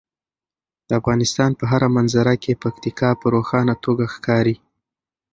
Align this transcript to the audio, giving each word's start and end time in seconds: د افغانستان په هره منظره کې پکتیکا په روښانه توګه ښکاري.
د 0.87 0.89
افغانستان 0.99 1.51
په 1.59 1.63
هره 1.71 1.87
منظره 1.97 2.33
کې 2.43 2.59
پکتیکا 2.63 3.09
په 3.21 3.25
روښانه 3.35 3.73
توګه 3.85 4.05
ښکاري. 4.13 4.55